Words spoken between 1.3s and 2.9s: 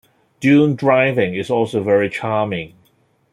is also very charming.